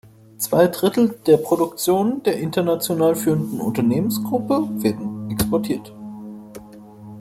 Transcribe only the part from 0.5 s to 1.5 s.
Drittel der